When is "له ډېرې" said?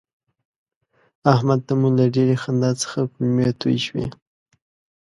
1.97-2.35